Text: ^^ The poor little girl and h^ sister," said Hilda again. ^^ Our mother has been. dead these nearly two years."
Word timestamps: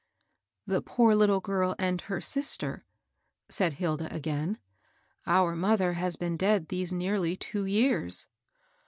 ^^ 0.01 0.03
The 0.65 0.81
poor 0.81 1.13
little 1.13 1.41
girl 1.41 1.75
and 1.77 2.01
h^ 2.01 2.23
sister," 2.23 2.85
said 3.49 3.73
Hilda 3.73 4.11
again. 4.11 4.55
^^ 4.55 4.59
Our 5.27 5.55
mother 5.55 5.93
has 5.93 6.15
been. 6.15 6.37
dead 6.37 6.69
these 6.69 6.91
nearly 6.91 7.35
two 7.37 7.65
years." 7.67 8.25